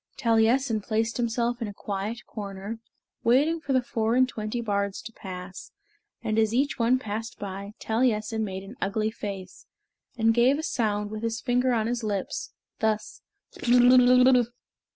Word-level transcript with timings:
Taliessin 0.17 0.81
placed 0.81 1.17
himself 1.17 1.61
in 1.61 1.67
a 1.67 1.75
quiet 1.75 2.25
corner, 2.25 2.79
waiting 3.23 3.59
for 3.61 3.71
the 3.71 3.83
four 3.83 4.15
and 4.15 4.27
twenty 4.27 4.59
bards 4.59 4.99
to 4.99 5.13
pass, 5.13 5.71
and 6.23 6.39
as 6.39 6.55
each 6.55 6.79
one 6.79 6.97
passed 6.97 7.37
by, 7.37 7.73
Taliessin 7.79 8.41
made 8.43 8.63
an 8.63 8.75
ugly 8.81 9.11
face, 9.11 9.67
and 10.17 10.33
gave 10.33 10.57
a 10.57 10.63
sound 10.63 11.11
with 11.11 11.21
his 11.21 11.39
finger 11.39 11.71
on 11.71 11.85
his 11.85 12.03
lips, 12.03 12.51
thus, 12.79 13.21
"Blerwm, 13.59 14.23
Blerwm." 14.23 14.47